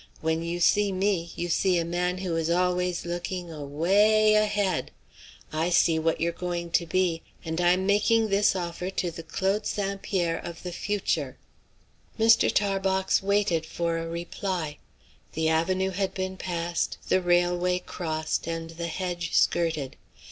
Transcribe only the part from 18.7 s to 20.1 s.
the hedge skirted.